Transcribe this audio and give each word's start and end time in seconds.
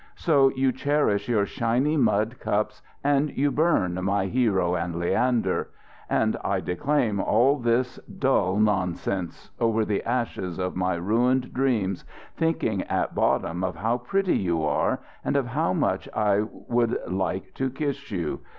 So 0.15 0.47
you 0.47 0.71
cherish 0.71 1.29
your 1.29 1.45
shiny 1.45 1.95
mud 1.95 2.39
cups, 2.39 2.81
and 3.03 3.29
you 3.37 3.51
burn 3.51 4.03
my 4.03 4.25
'Hero 4.25 4.73
and 4.73 4.95
Leander': 4.95 5.69
and 6.09 6.35
I 6.43 6.59
declaim 6.59 7.19
all 7.19 7.59
this 7.59 7.99
dull 8.17 8.57
nonsense, 8.57 9.51
over 9.59 9.85
the 9.85 10.03
ashes 10.03 10.57
of 10.57 10.75
my 10.75 10.95
ruined 10.95 11.53
dreams, 11.53 12.03
thinking 12.35 12.81
at 12.85 13.13
bottom 13.13 13.63
of 13.63 13.75
how 13.75 13.99
pretty 13.99 14.37
you 14.37 14.63
are, 14.65 15.01
and 15.23 15.35
of 15.37 15.45
how 15.45 15.71
much 15.71 16.09
I 16.15 16.45
would 16.51 16.97
like 17.07 17.53
to 17.53 17.69
kiss 17.69 18.09
you. 18.09 18.39